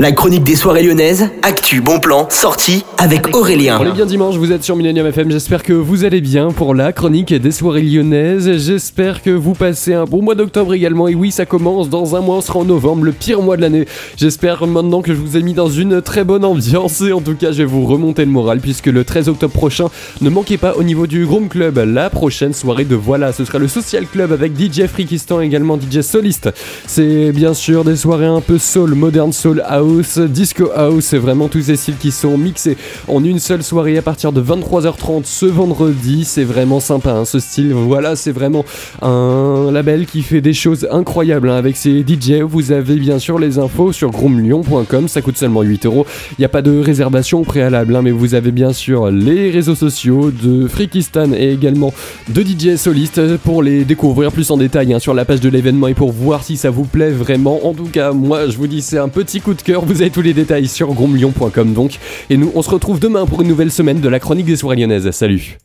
[0.00, 3.76] La chronique des soirées lyonnaises, actu, bon plan, sortie avec Aurélien.
[3.78, 6.74] On est bien dimanche, vous êtes sur Millennium FM, j'espère que vous allez bien pour
[6.74, 8.50] la chronique des soirées lyonnaises.
[8.64, 11.06] J'espère que vous passez un bon mois d'octobre également.
[11.06, 13.60] Et oui, ça commence dans un mois, on sera en novembre, le pire mois de
[13.60, 13.84] l'année.
[14.16, 17.02] J'espère maintenant que je vous ai mis dans une très bonne ambiance.
[17.02, 19.88] Et en tout cas, je vais vous remonter le moral puisque le 13 octobre prochain,
[20.22, 23.34] ne manquez pas au niveau du Groom Club, la prochaine soirée de Voilà.
[23.34, 26.48] Ce sera le Social Club avec DJ Frikistan, également DJ Soliste.
[26.86, 29.89] C'est bien sûr des soirées un peu soul, modern soul house
[30.28, 32.76] disco house, vraiment tous ces styles qui sont mixés
[33.08, 36.24] en une seule soirée à partir de 23h30 ce vendredi.
[36.24, 37.72] C'est vraiment sympa hein, ce style.
[37.72, 38.64] Voilà, c'est vraiment
[39.02, 42.42] un label qui fait des choses incroyables hein, avec ses DJ.
[42.42, 46.06] Vous avez bien sûr les infos sur groomlyon.com, ça coûte seulement 8 euros.
[46.32, 49.74] Il n'y a pas de réservation préalable, hein, mais vous avez bien sûr les réseaux
[49.74, 51.92] sociaux de Freakistan et également
[52.28, 55.94] de DJ Soliste pour les découvrir plus en détail sur la page de l'événement et
[55.94, 57.66] pour voir si ça vous plaît vraiment.
[57.66, 60.10] En tout cas, moi je vous dis, c'est un petit coup de cœur vous avez
[60.10, 61.98] tous les détails sur gromlion.com donc.
[62.28, 64.76] Et nous, on se retrouve demain pour une nouvelle semaine de la chronique des soirées
[64.76, 65.10] lyonnaises.
[65.10, 65.60] Salut